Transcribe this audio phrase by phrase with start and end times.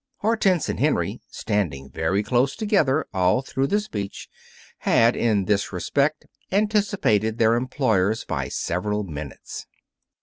[0.21, 4.29] Hortense and Henry, standing very close together all through the speech,
[4.79, 9.67] had, in this respect, anticipated their employers by several minutes.